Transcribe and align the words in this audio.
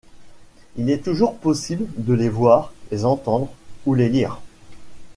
Il 0.77 0.89
est 0.89 1.03
toujours 1.03 1.37
possible 1.37 1.85
de 1.95 2.15
les 2.15 2.27
voir, 2.27 2.73
les 2.89 3.05
entendre 3.05 3.51
ou 3.85 3.93
les 3.93 4.09
lire. 4.09 4.41